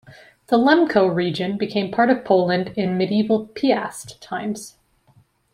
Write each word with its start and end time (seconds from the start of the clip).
The 0.47 0.57
Lemko 0.57 1.13
region 1.13 1.59
became 1.59 1.91
part 1.91 2.09
of 2.09 2.25
Poland 2.25 2.69
in 2.69 2.97
medieval 2.97 3.45
Piast 3.49 4.19
times. 4.19 4.73